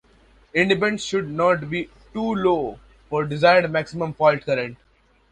Impedance 0.55 1.07
should 1.07 1.29
not 1.29 1.69
be 1.69 1.87
too 2.11 2.33
low 2.33 2.79
for 3.07 3.23
desired 3.23 3.69
maximum 3.71 4.13
fault 4.15 4.41
current. 4.43 4.75